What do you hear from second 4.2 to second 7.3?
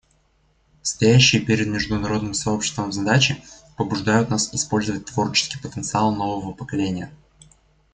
нас использовать творческий потенциал нового поколения.